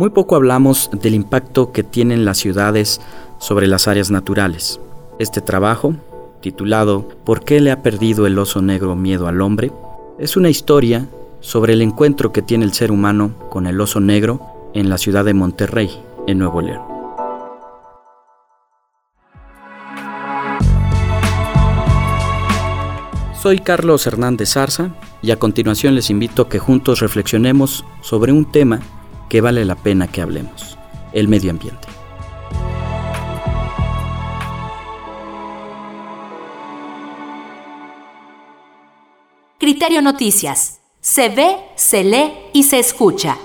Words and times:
Muy 0.00 0.08
poco 0.08 0.34
hablamos 0.34 0.88
del 0.98 1.14
impacto 1.14 1.72
que 1.72 1.82
tienen 1.82 2.24
las 2.24 2.38
ciudades 2.38 3.02
sobre 3.36 3.66
las 3.66 3.86
áreas 3.86 4.10
naturales. 4.10 4.80
Este 5.18 5.42
trabajo, 5.42 5.94
titulado 6.40 7.06
¿Por 7.22 7.44
qué 7.44 7.60
le 7.60 7.70
ha 7.70 7.82
perdido 7.82 8.26
el 8.26 8.38
oso 8.38 8.62
negro 8.62 8.96
miedo 8.96 9.28
al 9.28 9.42
hombre?, 9.42 9.70
es 10.18 10.38
una 10.38 10.48
historia 10.48 11.06
sobre 11.40 11.74
el 11.74 11.82
encuentro 11.82 12.32
que 12.32 12.40
tiene 12.40 12.64
el 12.64 12.72
ser 12.72 12.92
humano 12.92 13.34
con 13.50 13.66
el 13.66 13.78
oso 13.78 14.00
negro 14.00 14.40
en 14.72 14.88
la 14.88 14.96
ciudad 14.96 15.22
de 15.22 15.34
Monterrey, 15.34 15.90
en 16.26 16.38
Nuevo 16.38 16.62
León. 16.62 16.80
Soy 23.38 23.58
Carlos 23.58 24.06
Hernández 24.06 24.54
Zarza 24.54 24.94
y 25.20 25.30
a 25.30 25.38
continuación 25.38 25.94
les 25.94 26.08
invito 26.08 26.40
a 26.40 26.48
que 26.48 26.58
juntos 26.58 27.00
reflexionemos 27.00 27.84
sobre 28.00 28.32
un 28.32 28.50
tema 28.50 28.80
que 29.30 29.40
vale 29.40 29.64
la 29.64 29.76
pena 29.76 30.08
que 30.08 30.20
hablemos, 30.20 30.76
el 31.12 31.28
medio 31.28 31.52
ambiente. 31.52 31.86
Criterio 39.58 40.02
Noticias. 40.02 40.80
Se 41.00 41.28
ve, 41.28 41.56
se 41.76 42.02
lee 42.02 42.32
y 42.52 42.64
se 42.64 42.80
escucha. 42.80 43.38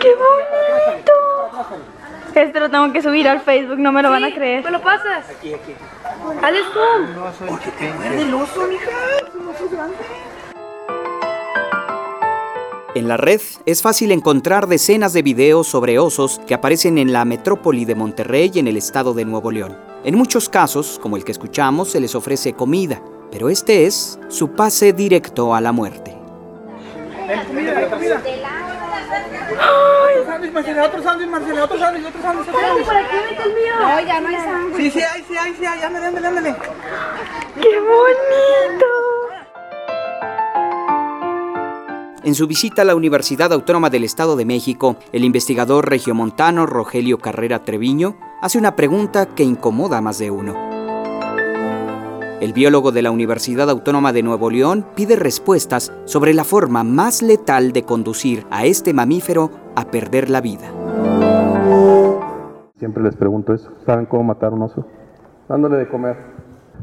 ¡Qué 0.00 0.08
bonito! 0.14 1.12
Este 2.34 2.60
lo 2.60 2.70
tengo 2.70 2.92
que 2.92 3.02
subir 3.02 3.28
al 3.28 3.40
Facebook, 3.40 3.78
no 3.78 3.90
me 3.90 4.02
lo 4.02 4.10
van 4.10 4.24
a 4.24 4.32
creer. 4.32 4.62
¿Me 4.62 4.70
lo 4.70 4.80
pasas? 4.80 5.28
Aquí, 5.28 5.52
aquí. 5.52 5.72
Haz 6.40 6.54
zoom. 6.72 7.04
el 8.12 8.34
oso, 8.34 8.66
mija. 8.68 8.90
un 9.34 9.48
oso 9.48 9.68
grande. 9.68 9.96
En 12.96 13.08
la 13.08 13.18
red 13.18 13.42
es 13.66 13.82
fácil 13.82 14.10
encontrar 14.10 14.68
decenas 14.68 15.12
de 15.12 15.20
videos 15.20 15.66
sobre 15.66 15.98
osos 15.98 16.40
que 16.46 16.54
aparecen 16.54 16.96
en 16.96 17.12
la 17.12 17.26
metrópoli 17.26 17.84
de 17.84 17.94
Monterrey 17.94 18.50
y 18.54 18.58
en 18.58 18.68
el 18.68 18.78
estado 18.78 19.12
de 19.12 19.26
Nuevo 19.26 19.50
León. 19.50 19.76
En 20.02 20.16
muchos 20.16 20.48
casos, 20.48 20.98
como 21.02 21.18
el 21.18 21.24
que 21.24 21.32
escuchamos, 21.32 21.90
se 21.90 22.00
les 22.00 22.14
ofrece 22.14 22.54
comida, 22.54 23.02
pero 23.30 23.50
este 23.50 23.84
es 23.84 24.18
su 24.28 24.52
pase 24.52 24.94
directo 24.94 25.54
a 25.54 25.60
la 25.60 25.72
muerte. 25.72 26.16
Mira, 27.52 27.98
mira. 28.00 28.22
Ay, 29.60 30.50
Marcela, 30.50 30.86
otro 30.86 31.02
sándwich, 31.02 31.28
Marcela, 31.28 31.64
otro 31.64 31.78
sándwich, 31.78 32.06
otro 32.06 32.22
sándwich. 32.22 32.46
¿Para 32.86 33.10
qué 33.10 33.16
mete 33.30 33.42
En 42.26 42.34
su 42.34 42.48
visita 42.48 42.82
a 42.82 42.84
la 42.84 42.96
Universidad 42.96 43.52
Autónoma 43.52 43.88
del 43.88 44.02
Estado 44.02 44.34
de 44.34 44.44
México, 44.44 44.96
el 45.12 45.22
investigador 45.22 45.88
regiomontano 45.88 46.66
Rogelio 46.66 47.18
Carrera 47.18 47.62
Treviño 47.62 48.16
hace 48.42 48.58
una 48.58 48.74
pregunta 48.74 49.26
que 49.26 49.44
incomoda 49.44 49.98
a 49.98 50.00
más 50.00 50.18
de 50.18 50.32
uno. 50.32 50.52
El 52.40 52.52
biólogo 52.52 52.90
de 52.90 53.02
la 53.02 53.12
Universidad 53.12 53.70
Autónoma 53.70 54.12
de 54.12 54.24
Nuevo 54.24 54.50
León 54.50 54.84
pide 54.96 55.14
respuestas 55.14 55.92
sobre 56.04 56.34
la 56.34 56.42
forma 56.42 56.82
más 56.82 57.22
letal 57.22 57.70
de 57.70 57.84
conducir 57.84 58.44
a 58.50 58.64
este 58.64 58.92
mamífero 58.92 59.52
a 59.76 59.84
perder 59.84 60.28
la 60.28 60.40
vida. 60.40 60.66
Siempre 62.74 63.04
les 63.04 63.14
pregunto 63.14 63.54
eso. 63.54 63.70
¿Saben 63.86 64.06
cómo 64.06 64.24
matar 64.24 64.52
un 64.52 64.62
oso? 64.62 64.84
Dándole 65.48 65.76
de 65.76 65.88
comer. 65.88 66.16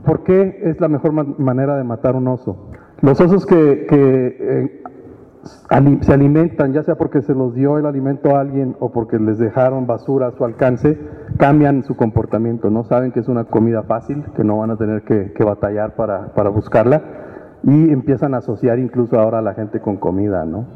¿Por 0.05 0.23
qué 0.23 0.61
es 0.63 0.79
la 0.79 0.87
mejor 0.87 1.11
manera 1.11 1.75
de 1.75 1.83
matar 1.83 2.15
un 2.15 2.29
oso? 2.29 2.71
Los 3.01 3.19
osos 3.19 3.45
que, 3.45 3.87
eh, 3.91 4.83
se 6.01 6.13
alimentan, 6.13 6.73
ya 6.73 6.83
sea 6.83 6.95
porque 6.95 7.21
se 7.21 7.33
los 7.33 7.53
dio 7.53 7.77
el 7.77 7.85
alimento 7.85 8.35
a 8.35 8.41
alguien 8.41 8.75
o 8.79 8.91
porque 8.91 9.19
les 9.19 9.37
dejaron 9.39 9.87
basura 9.87 10.27
a 10.27 10.31
su 10.31 10.45
alcance, 10.45 10.97
cambian 11.37 11.83
su 11.83 11.95
comportamiento, 11.95 12.69
¿no? 12.69 12.83
Saben 12.85 13.11
que 13.11 13.19
es 13.19 13.27
una 13.27 13.45
comida 13.45 13.83
fácil, 13.83 14.23
que 14.35 14.43
no 14.43 14.59
van 14.59 14.71
a 14.71 14.77
tener 14.77 15.03
que, 15.03 15.43
batallar 15.43 15.95
para, 15.95 16.33
para 16.33 16.49
buscarla 16.49 17.01
y 17.63 17.91
empiezan 17.91 18.33
a 18.33 18.37
asociar 18.37 18.79
incluso 18.79 19.19
ahora 19.19 19.39
a 19.39 19.41
la 19.41 19.53
gente 19.53 19.79
con 19.79 19.97
comida, 19.97 20.45
¿no? 20.45 20.67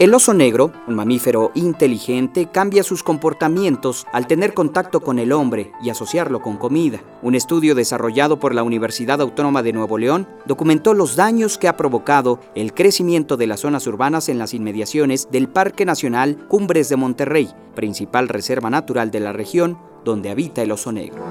El 0.00 0.14
oso 0.14 0.32
negro, 0.32 0.72
un 0.88 0.94
mamífero 0.94 1.50
inteligente, 1.52 2.48
cambia 2.50 2.82
sus 2.82 3.02
comportamientos 3.02 4.06
al 4.14 4.26
tener 4.26 4.54
contacto 4.54 5.00
con 5.00 5.18
el 5.18 5.30
hombre 5.30 5.72
y 5.82 5.90
asociarlo 5.90 6.40
con 6.40 6.56
comida. 6.56 7.00
Un 7.20 7.34
estudio 7.34 7.74
desarrollado 7.74 8.38
por 8.38 8.54
la 8.54 8.62
Universidad 8.62 9.20
Autónoma 9.20 9.62
de 9.62 9.74
Nuevo 9.74 9.98
León 9.98 10.26
documentó 10.46 10.94
los 10.94 11.16
daños 11.16 11.58
que 11.58 11.68
ha 11.68 11.76
provocado 11.76 12.40
el 12.54 12.72
crecimiento 12.72 13.36
de 13.36 13.46
las 13.46 13.60
zonas 13.60 13.86
urbanas 13.86 14.30
en 14.30 14.38
las 14.38 14.54
inmediaciones 14.54 15.28
del 15.30 15.50
Parque 15.50 15.84
Nacional 15.84 16.38
Cumbres 16.48 16.88
de 16.88 16.96
Monterrey, 16.96 17.50
principal 17.74 18.28
reserva 18.28 18.70
natural 18.70 19.10
de 19.10 19.20
la 19.20 19.34
región 19.34 19.76
donde 20.02 20.30
habita 20.30 20.62
el 20.62 20.72
oso 20.72 20.92
negro. 20.92 21.22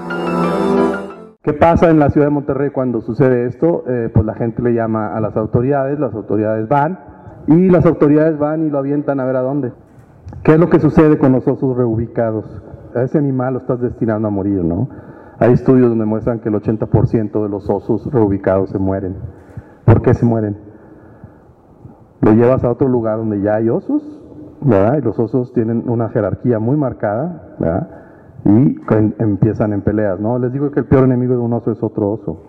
¿Qué 1.42 1.54
pasa 1.54 1.90
en 1.90 1.98
la 1.98 2.10
ciudad 2.10 2.28
de 2.28 2.34
Monterrey 2.34 2.70
cuando 2.70 3.00
sucede 3.00 3.48
esto? 3.48 3.82
Eh, 3.88 4.10
pues 4.14 4.24
la 4.24 4.34
gente 4.34 4.62
le 4.62 4.74
llama 4.74 5.16
a 5.16 5.20
las 5.20 5.36
autoridades, 5.36 5.98
las 5.98 6.14
autoridades 6.14 6.68
van, 6.68 7.19
y 7.50 7.68
las 7.68 7.84
autoridades 7.84 8.38
van 8.38 8.64
y 8.64 8.70
lo 8.70 8.78
avientan 8.78 9.18
a 9.18 9.24
ver 9.24 9.34
a 9.34 9.42
dónde. 9.42 9.72
¿Qué 10.44 10.52
es 10.52 10.60
lo 10.60 10.70
que 10.70 10.78
sucede 10.78 11.18
con 11.18 11.32
los 11.32 11.46
osos 11.48 11.76
reubicados? 11.76 12.44
Ese 12.94 13.18
animal 13.18 13.54
lo 13.54 13.58
estás 13.58 13.80
destinando 13.80 14.28
a 14.28 14.30
morir, 14.30 14.64
¿no? 14.64 14.88
Hay 15.40 15.52
estudios 15.52 15.88
donde 15.88 16.04
muestran 16.04 16.38
que 16.38 16.48
el 16.48 16.54
80% 16.54 17.42
de 17.42 17.48
los 17.48 17.68
osos 17.68 18.06
reubicados 18.12 18.70
se 18.70 18.78
mueren. 18.78 19.16
¿Por 19.84 20.00
qué 20.00 20.14
se 20.14 20.24
mueren? 20.24 20.58
Lo 22.20 22.32
llevas 22.32 22.62
a 22.62 22.70
otro 22.70 22.86
lugar 22.86 23.16
donde 23.16 23.40
ya 23.40 23.56
hay 23.56 23.68
osos, 23.68 24.02
¿verdad? 24.60 24.98
Y 24.98 25.00
los 25.00 25.18
osos 25.18 25.52
tienen 25.52 25.88
una 25.88 26.08
jerarquía 26.10 26.60
muy 26.60 26.76
marcada, 26.76 27.56
¿verdad? 27.58 27.88
Y 28.44 28.76
empiezan 29.18 29.72
en 29.72 29.80
peleas, 29.82 30.20
¿no? 30.20 30.38
Les 30.38 30.52
digo 30.52 30.70
que 30.70 30.80
el 30.80 30.86
peor 30.86 31.04
enemigo 31.04 31.32
de 31.32 31.40
un 31.40 31.52
oso 31.52 31.72
es 31.72 31.82
otro 31.82 32.12
oso. 32.12 32.44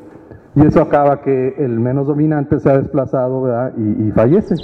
Y 0.55 0.65
eso 0.65 0.81
acaba 0.81 1.21
que 1.21 1.55
el 1.57 1.79
menos 1.79 2.07
dominante 2.07 2.59
se 2.59 2.69
ha 2.69 2.77
desplazado 2.77 3.41
¿verdad? 3.41 3.73
Y 3.77 4.11
fallece. 4.11 4.55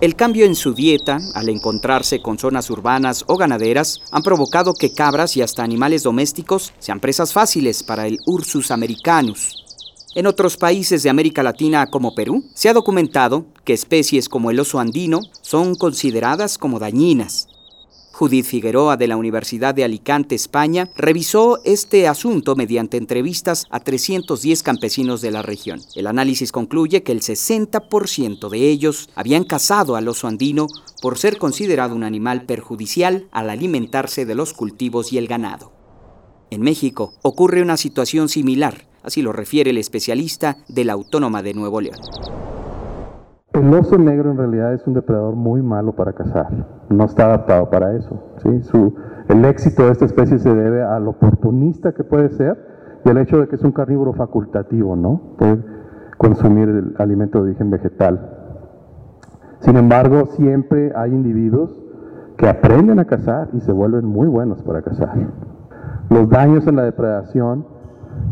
El 0.00 0.16
cambio 0.16 0.46
en 0.46 0.54
su 0.54 0.72
dieta, 0.72 1.18
al 1.34 1.50
encontrarse 1.50 2.22
con 2.22 2.38
zonas 2.38 2.70
urbanas 2.70 3.22
o 3.26 3.36
ganaderas, 3.36 4.00
han 4.12 4.22
provocado 4.22 4.72
que 4.72 4.94
cabras 4.94 5.36
y 5.36 5.42
hasta 5.42 5.62
animales 5.62 6.04
domésticos 6.04 6.72
sean 6.78 7.00
presas 7.00 7.34
fáciles 7.34 7.82
para 7.82 8.06
el 8.06 8.18
Ursus 8.24 8.70
americanus. 8.70 9.62
En 10.14 10.26
otros 10.26 10.56
países 10.56 11.02
de 11.02 11.10
América 11.10 11.42
Latina 11.42 11.86
como 11.86 12.14
Perú, 12.14 12.46
se 12.54 12.70
ha 12.70 12.72
documentado 12.72 13.44
que 13.64 13.74
especies 13.74 14.30
como 14.30 14.50
el 14.50 14.58
oso 14.58 14.80
andino 14.80 15.20
son 15.42 15.74
consideradas 15.74 16.56
como 16.56 16.78
dañinas, 16.78 17.49
Judith 18.20 18.44
Figueroa 18.44 18.98
de 18.98 19.08
la 19.08 19.16
Universidad 19.16 19.74
de 19.74 19.82
Alicante, 19.82 20.34
España, 20.34 20.90
revisó 20.94 21.58
este 21.64 22.06
asunto 22.06 22.54
mediante 22.54 22.98
entrevistas 22.98 23.64
a 23.70 23.80
310 23.80 24.62
campesinos 24.62 25.22
de 25.22 25.30
la 25.30 25.40
región. 25.40 25.80
El 25.94 26.06
análisis 26.06 26.52
concluye 26.52 27.02
que 27.02 27.12
el 27.12 27.22
60% 27.22 28.50
de 28.50 28.68
ellos 28.68 29.08
habían 29.14 29.44
cazado 29.44 29.96
al 29.96 30.06
oso 30.06 30.26
andino 30.28 30.66
por 31.00 31.16
ser 31.16 31.38
considerado 31.38 31.94
un 31.94 32.04
animal 32.04 32.44
perjudicial 32.44 33.26
al 33.32 33.48
alimentarse 33.48 34.26
de 34.26 34.34
los 34.34 34.52
cultivos 34.52 35.14
y 35.14 35.16
el 35.16 35.26
ganado. 35.26 35.72
En 36.50 36.60
México 36.60 37.14
ocurre 37.22 37.62
una 37.62 37.78
situación 37.78 38.28
similar, 38.28 38.86
así 39.02 39.22
lo 39.22 39.32
refiere 39.32 39.70
el 39.70 39.78
especialista 39.78 40.58
de 40.68 40.84
la 40.84 40.92
Autónoma 40.92 41.42
de 41.42 41.54
Nuevo 41.54 41.80
León. 41.80 41.96
El 43.52 43.74
oso 43.74 43.98
negro 43.98 44.30
en 44.30 44.36
realidad 44.36 44.72
es 44.74 44.86
un 44.86 44.94
depredador 44.94 45.34
muy 45.34 45.60
malo 45.60 45.92
para 45.92 46.12
cazar, 46.12 46.46
no 46.88 47.04
está 47.04 47.24
adaptado 47.24 47.68
para 47.68 47.96
eso. 47.96 48.22
¿sí? 48.36 48.62
Su, 48.62 48.94
el 49.28 49.44
éxito 49.44 49.86
de 49.86 49.90
esta 49.90 50.04
especie 50.04 50.38
se 50.38 50.54
debe 50.54 50.84
al 50.84 51.08
oportunista 51.08 51.92
que 51.92 52.04
puede 52.04 52.28
ser 52.28 52.56
y 53.04 53.08
al 53.08 53.18
hecho 53.18 53.40
de 53.40 53.48
que 53.48 53.56
es 53.56 53.64
un 53.64 53.72
carnívoro 53.72 54.12
facultativo, 54.12 54.94
¿no? 54.94 55.34
Puede 55.36 55.64
consumir 56.16 56.68
el 56.68 56.94
alimento 56.98 57.38
de 57.38 57.50
origen 57.50 57.70
vegetal. 57.70 58.20
Sin 59.58 59.76
embargo, 59.76 60.26
siempre 60.26 60.92
hay 60.94 61.12
individuos 61.12 61.76
que 62.36 62.48
aprenden 62.48 63.00
a 63.00 63.04
cazar 63.06 63.48
y 63.52 63.60
se 63.60 63.72
vuelven 63.72 64.04
muy 64.04 64.28
buenos 64.28 64.62
para 64.62 64.82
cazar. 64.82 65.12
Los 66.08 66.28
daños 66.28 66.68
en 66.68 66.76
la 66.76 66.84
depredación, 66.84 67.66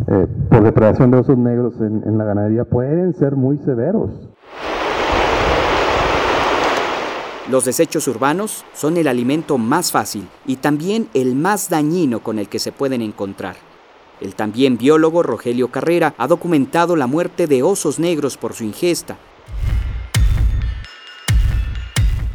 eh, 0.07 0.29
por 0.49 0.63
depredación 0.63 1.11
de 1.11 1.19
osos 1.19 1.37
negros 1.37 1.81
en, 1.81 2.05
en 2.07 2.19
la 2.19 2.25
ganadería, 2.25 2.65
pueden 2.65 3.15
ser 3.15 3.35
muy 3.35 3.59
severos. 3.59 4.31
Los 7.51 7.65
desechos 7.65 8.07
urbanos 8.09 8.67
son 8.75 8.99
el 8.99 9.09
alimento 9.09 9.57
más 9.57 9.91
fácil 9.91 10.29
y 10.47 10.57
también 10.57 11.09
el 11.15 11.35
más 11.35 11.71
dañino 11.71 12.23
con 12.23 12.39
el 12.39 12.47
que 12.51 12.59
se 12.59 12.73
pueden 12.73 13.01
encontrar. 13.01 13.57
El 14.21 14.35
también 14.35 14.77
biólogo 14.77 15.23
Rogelio 15.23 15.69
Carrera 15.69 16.15
ha 16.19 16.27
documentado 16.27 16.95
la 16.95 17.07
muerte 17.07 17.47
de 17.47 17.63
osos 17.63 17.99
negros 17.99 18.37
por 18.37 18.53
su 18.53 18.65
ingesta. 18.65 19.17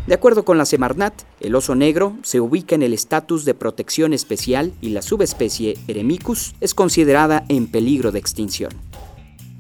De 0.07 0.15
acuerdo 0.15 0.44
con 0.44 0.57
la 0.57 0.65
Semarnat, 0.65 1.13
el 1.39 1.54
oso 1.54 1.75
negro 1.75 2.18
se 2.24 2.39
ubica 2.39 2.74
en 2.74 2.81
el 2.81 2.94
estatus 2.94 3.45
de 3.45 3.54
protección 3.54 4.13
especial 4.13 4.74
y 4.81 4.89
la 4.89 5.04
subespecie 5.04 5.77
Eremicus 5.88 6.56
es 6.60 6.74
considerada 6.74 7.45
en 7.50 7.68
peligro 7.68 8.12
de 8.12 8.19
extinción. 8.19 8.71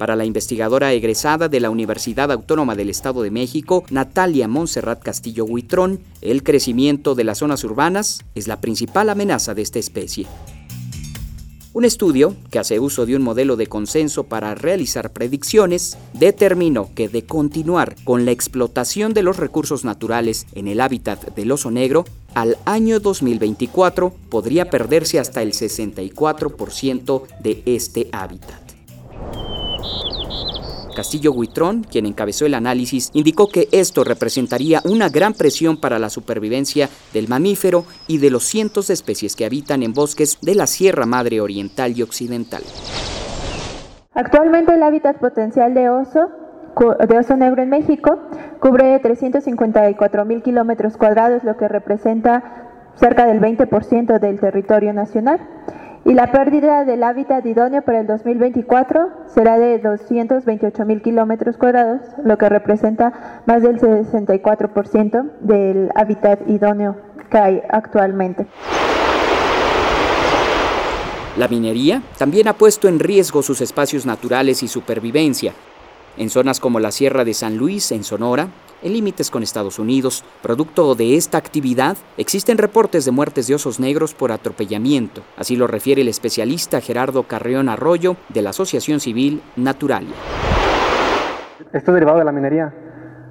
Para 0.03 0.17
la 0.17 0.25
investigadora 0.25 0.91
egresada 0.91 1.47
de 1.47 1.61
la 1.61 1.69
Universidad 1.69 2.29
Autónoma 2.29 2.75
del 2.75 2.89
Estado 2.89 3.21
de 3.21 3.31
México, 3.31 3.85
Natalia 3.89 4.49
Montserrat 4.49 5.01
Castillo 5.01 5.45
Huitrón, 5.45 6.01
el 6.19 6.43
crecimiento 6.43 7.15
de 7.15 7.23
las 7.23 7.37
zonas 7.37 7.63
urbanas 7.63 8.19
es 8.35 8.49
la 8.49 8.59
principal 8.59 9.09
amenaza 9.09 9.53
de 9.53 9.61
esta 9.61 9.79
especie. 9.79 10.27
Un 11.71 11.85
estudio, 11.85 12.35
que 12.51 12.59
hace 12.59 12.81
uso 12.81 13.05
de 13.05 13.15
un 13.15 13.21
modelo 13.21 13.55
de 13.55 13.67
consenso 13.67 14.25
para 14.25 14.55
realizar 14.55 15.13
predicciones, 15.13 15.97
determinó 16.11 16.89
que 16.93 17.07
de 17.07 17.23
continuar 17.23 17.95
con 18.03 18.25
la 18.25 18.31
explotación 18.31 19.13
de 19.13 19.23
los 19.23 19.37
recursos 19.37 19.85
naturales 19.85 20.47
en 20.53 20.67
el 20.67 20.81
hábitat 20.81 21.33
del 21.33 21.49
oso 21.49 21.71
negro, 21.71 22.03
al 22.33 22.57
año 22.65 22.99
2024 22.99 24.13
podría 24.29 24.69
perderse 24.69 25.17
hasta 25.17 25.41
el 25.41 25.53
64% 25.53 27.21
de 27.41 27.63
este 27.65 28.09
hábitat. 28.11 28.62
Castillo 30.93 31.31
Huitrón, 31.31 31.83
quien 31.83 32.05
encabezó 32.05 32.45
el 32.45 32.53
análisis, 32.53 33.09
indicó 33.13 33.47
que 33.47 33.67
esto 33.71 34.03
representaría 34.03 34.81
una 34.85 35.09
gran 35.09 35.33
presión 35.33 35.77
para 35.77 35.99
la 35.99 36.09
supervivencia 36.09 36.89
del 37.13 37.27
mamífero 37.27 37.85
y 38.07 38.17
de 38.19 38.29
los 38.29 38.43
cientos 38.43 38.87
de 38.87 38.93
especies 38.93 39.35
que 39.35 39.45
habitan 39.45 39.83
en 39.83 39.93
bosques 39.93 40.37
de 40.41 40.55
la 40.55 40.67
Sierra 40.67 41.05
Madre 41.05 41.41
Oriental 41.41 41.93
y 41.97 42.01
Occidental. 42.01 42.63
Actualmente 44.13 44.73
el 44.73 44.83
hábitat 44.83 45.17
potencial 45.17 45.73
de 45.73 45.89
oso 45.89 46.19
de 47.07 47.17
oso 47.17 47.37
negro 47.37 47.61
en 47.61 47.69
México 47.69 48.17
cubre 48.59 48.97
354 48.99 50.25
mil 50.25 50.41
kilómetros 50.41 50.97
cuadrados, 50.97 51.43
lo 51.43 51.55
que 51.55 51.67
representa 51.67 52.71
cerca 52.95 53.25
del 53.25 53.39
20% 53.39 54.19
del 54.19 54.39
territorio 54.39 54.93
nacional 54.93 55.39
y 56.05 56.13
la 56.13 56.31
pérdida 56.31 56.83
del 56.83 57.03
hábitat 57.03 57.45
idóneo 57.45 57.81
para 57.81 58.01
el 58.01 58.07
2024 58.07 59.09
será 59.33 59.57
de 59.57 59.79
228 59.79 60.85
mil 60.85 61.01
kilómetros 61.01 61.57
cuadrados, 61.57 62.01
lo 62.23 62.37
que 62.37 62.49
representa 62.49 63.41
más 63.45 63.63
del 63.63 63.79
64% 63.79 65.31
del 65.39 65.89
hábitat 65.95 66.47
idóneo 66.49 66.97
que 67.31 67.37
hay 67.37 67.61
actualmente. 67.69 68.47
La 71.37 71.47
minería 71.47 72.03
también 72.17 72.47
ha 72.47 72.53
puesto 72.53 72.87
en 72.87 72.99
riesgo 72.99 73.41
sus 73.41 73.61
espacios 73.61 74.05
naturales 74.05 74.61
y 74.61 74.67
supervivencia. 74.67 75.53
En 76.17 76.29
zonas 76.29 76.59
como 76.59 76.79
la 76.79 76.91
Sierra 76.91 77.23
de 77.23 77.33
San 77.33 77.57
Luis, 77.57 77.91
en 77.91 78.03
Sonora, 78.03 78.49
en 78.83 78.93
límites 78.93 79.31
con 79.31 79.43
Estados 79.43 79.79
Unidos. 79.79 80.23
Producto 80.41 80.93
de 80.95 81.15
esta 81.15 81.37
actividad, 81.37 81.95
existen 82.17 82.57
reportes 82.57 83.05
de 83.05 83.11
muertes 83.11 83.47
de 83.47 83.55
osos 83.55 83.79
negros 83.79 84.13
por 84.13 84.31
atropellamiento. 84.31 85.21
Así 85.37 85.55
lo 85.55 85.67
refiere 85.67 86.01
el 86.01 86.07
especialista 86.07 86.81
Gerardo 86.81 87.23
Carrión 87.23 87.69
Arroyo 87.69 88.17
de 88.29 88.41
la 88.41 88.51
Asociación 88.51 88.99
Civil 88.99 89.41
Naturalia. 89.55 90.15
Esto 91.71 91.91
es 91.91 91.93
derivado 91.95 92.19
de 92.19 92.25
la 92.25 92.31
minería. 92.31 92.73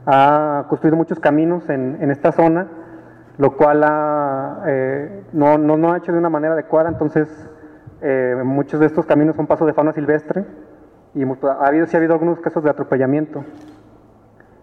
Ha 0.06 0.66
construido 0.68 0.96
muchos 0.96 1.20
caminos 1.20 1.68
en, 1.68 2.10
esta 2.10 2.32
zona, 2.32 2.66
lo 3.38 3.56
cual 3.56 3.84
eh, 4.66 5.24
no, 5.32 5.58
no, 5.58 5.92
ha 5.92 5.98
hecho 5.98 6.10
de 6.12 6.18
una 6.18 6.30
manera 6.30 6.54
adecuada, 6.54 6.88
entonces 6.88 7.28
eh, 8.00 8.34
muchos 8.44 8.80
de 8.80 8.86
estos 8.86 9.06
caminos 9.06 9.36
son 9.36 9.46
pasos 9.46 9.66
de 9.66 9.74
fauna 9.74 9.92
silvestre 9.92 10.44
y 11.14 11.22
ha 11.22 11.66
habido, 11.66 11.86
sí 11.86 11.94
ha 11.94 11.98
habido 11.98 12.14
algunos 12.14 12.40
casos 12.40 12.64
de 12.64 12.70
atropellamiento 12.70 13.44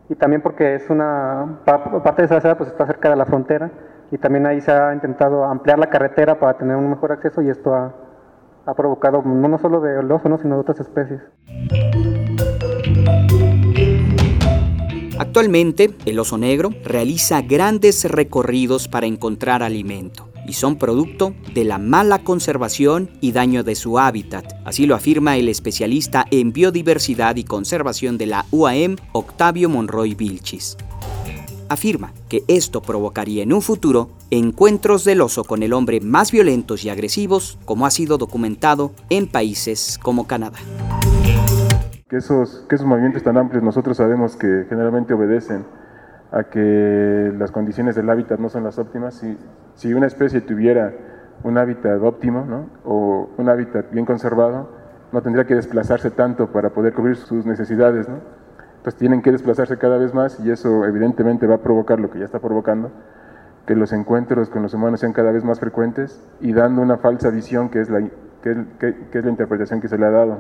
y 0.09 0.15
también 0.15 0.41
porque 0.41 0.75
es 0.75 0.89
una 0.89 1.59
parte 1.65 2.23
de 2.23 2.25
esa 2.25 2.41
ciudad 2.41 2.57
pues 2.57 2.71
está 2.71 2.88
cerca 2.88 3.11
de 3.11 3.15
la 3.15 3.25
frontera. 3.25 3.71
Y 4.11 4.17
también 4.17 4.47
ahí 4.47 4.59
se 4.59 4.71
ha 4.71 4.91
intentado 4.94 5.45
ampliar 5.45 5.77
la 5.77 5.88
carretera 5.88 6.39
para 6.39 6.57
tener 6.57 6.75
un 6.75 6.89
mejor 6.89 7.11
acceso 7.11 7.44
y 7.44 7.50
esto 7.50 7.75
ha, 7.75 7.94
provocado 8.75 9.21
no, 9.23 9.57
solo 9.59 9.81
de 9.81 9.97
oso, 10.00 10.38
sino 10.41 10.56
de 10.56 10.61
otras 10.61 10.79
especies. 10.79 11.21
Actualmente, 15.19 15.95
el 16.06 16.17
oso 16.17 16.38
negro 16.38 16.69
realiza 16.83 17.41
grandes 17.41 18.09
recorridos 18.09 18.88
para 18.88 19.06
encontrar 19.06 19.61
alimento 19.61 20.28
y 20.49 20.53
son 20.53 20.77
producto 20.77 21.35
de 21.53 21.63
la 21.63 21.77
mala 21.77 22.23
conservación 22.23 23.11
y 23.21 23.33
daño 23.33 23.63
de 23.63 23.75
su 23.75 23.99
hábitat. 23.99 24.45
Así 24.65 24.87
lo 24.87 24.95
afirma 24.95 25.37
el 25.37 25.47
especialista 25.47 26.25
en 26.31 26.51
biodiversidad 26.51 27.35
y 27.35 27.43
conservación 27.43 28.17
de 28.17 28.25
la 28.25 28.45
UAM, 28.51 28.95
Octavio 29.11 29.69
Monroy 29.69 30.15
Vilchis. 30.15 30.75
Afirma 31.69 32.13
que 32.29 32.43
esto 32.47 32.81
provocaría 32.81 33.43
en 33.43 33.53
un 33.53 33.61
futuro 33.61 34.09
encuentros 34.31 35.03
del 35.03 35.21
oso 35.21 35.43
con 35.43 35.61
el 35.61 35.71
hombre 35.71 36.01
más 36.01 36.31
violentos 36.31 36.83
y 36.83 36.89
agresivos, 36.89 37.59
como 37.65 37.85
ha 37.85 37.91
sido 37.91 38.17
documentado 38.17 38.91
en 39.11 39.27
países 39.27 39.99
como 40.01 40.25
Canadá. 40.25 40.57
Que 42.09 42.17
esos, 42.17 42.65
esos 42.71 42.87
movimientos 42.87 43.21
tan 43.21 43.37
amplios 43.37 43.63
nosotros 43.63 43.97
sabemos 43.97 44.35
que 44.35 44.65
generalmente 44.67 45.13
obedecen 45.13 45.63
a 46.31 46.43
que 46.43 47.33
las 47.37 47.51
condiciones 47.51 47.95
del 47.95 48.09
hábitat 48.09 48.39
no 48.39 48.49
son 48.49 48.63
las 48.63 48.77
óptimas. 48.77 49.15
Si, 49.15 49.37
si 49.75 49.93
una 49.93 50.07
especie 50.07 50.41
tuviera 50.41 50.93
un 51.43 51.57
hábitat 51.57 52.01
óptimo 52.01 52.67
o 52.83 53.29
un 53.37 53.49
hábitat 53.49 53.91
bien 53.91 54.05
conservado, 54.05 54.69
no 55.11 55.21
tendría 55.21 55.45
que 55.45 55.55
desplazarse 55.55 56.11
tanto 56.11 56.51
para 56.51 56.69
poder 56.69 56.93
cubrir 56.93 57.15
sus 57.15 57.45
necesidades. 57.45 58.07
¿no? 58.07 58.17
Entonces 58.77 58.99
tienen 58.99 59.21
que 59.21 59.31
desplazarse 59.31 59.77
cada 59.77 59.97
vez 59.97 60.13
más 60.13 60.39
y 60.39 60.51
eso 60.51 60.85
evidentemente 60.85 61.47
va 61.47 61.55
a 61.55 61.59
provocar 61.59 61.99
lo 61.99 62.09
que 62.09 62.19
ya 62.19 62.25
está 62.25 62.39
provocando, 62.39 62.91
que 63.65 63.75
los 63.75 63.91
encuentros 63.91 64.49
con 64.49 64.61
los 64.61 64.73
humanos 64.73 64.99
sean 64.99 65.13
cada 65.13 65.31
vez 65.31 65.43
más 65.43 65.59
frecuentes 65.59 66.25
y 66.39 66.53
dando 66.53 66.81
una 66.81 66.97
falsa 66.97 67.29
visión 67.29 67.69
que 67.69 67.81
es 67.81 67.89
la, 67.89 68.07
que, 68.41 68.51
es 69.11 69.25
la 69.25 69.31
interpretación 69.31 69.81
que 69.81 69.87
se 69.87 69.97
le 69.97 70.05
ha 70.05 70.11
dado, 70.11 70.37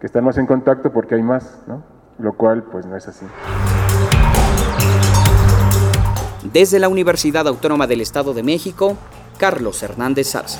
que 0.00 0.06
están 0.06 0.24
más 0.24 0.38
en 0.38 0.46
contacto 0.46 0.92
porque 0.92 1.14
hay 1.14 1.22
más, 1.22 1.64
¿no? 1.66 1.82
lo 2.18 2.34
cual 2.34 2.64
pues 2.64 2.86
no 2.86 2.96
es 2.96 3.08
así. 3.08 3.26
Desde 6.52 6.78
la 6.78 6.88
Universidad 6.88 7.46
Autónoma 7.46 7.86
del 7.86 8.00
Estado 8.00 8.32
de 8.32 8.42
México, 8.42 8.96
Carlos 9.36 9.82
Hernández 9.82 10.28
Sarza. 10.28 10.58